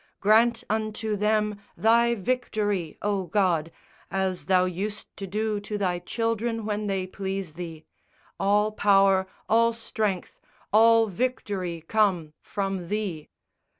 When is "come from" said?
11.87-12.87